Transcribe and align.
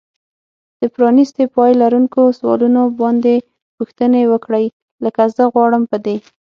د 0.79 0.81
پرانیستي 0.95 1.45
پای 1.55 1.71
لرونکو 1.81 2.21
سوالونو 2.39 2.81
باندې 3.01 3.33
پوښتنې 3.77 4.21
وکړئ. 4.31 4.65
لکه 5.05 5.21
زه 5.35 5.43
غواړم 5.53 5.83
په 5.91 5.97
دې 6.05 6.17